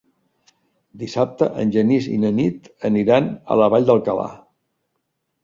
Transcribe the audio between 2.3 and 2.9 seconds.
Nit